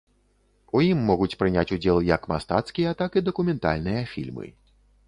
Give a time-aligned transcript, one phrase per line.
[0.79, 4.53] У ім могуць прыняць удзел як мастацкія, так і дакументальныя фільмы.